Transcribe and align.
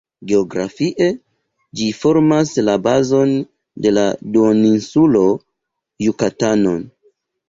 Geografie 0.29 1.07
ĝi 1.81 1.89
formas 1.97 2.53
la 2.69 2.77
bazon 2.87 3.33
de 3.87 3.91
la 3.97 4.05
duoninsulo 4.39 5.21
Jukatano. 6.07 6.73